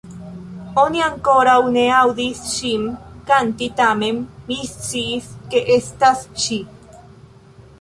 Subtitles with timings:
[0.83, 2.87] Oni ankoraŭ ne aŭdis ŝin
[3.27, 4.17] kanti tamen
[4.49, 6.59] mi sciis ke estas ŝi".